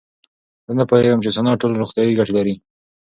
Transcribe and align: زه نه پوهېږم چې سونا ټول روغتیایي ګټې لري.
زه 0.65 0.71
نه 0.79 0.83
پوهېږم 0.89 1.19
چې 1.23 1.29
سونا 1.35 1.53
ټول 1.61 1.71
روغتیایي 1.81 2.17
ګټې 2.19 2.33
لري. 2.37 2.55